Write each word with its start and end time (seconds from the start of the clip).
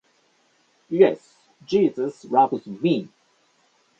Yes, 0.89 1.35
Jesus 1.63 2.25
loves 2.25 2.65
me! 2.65 3.09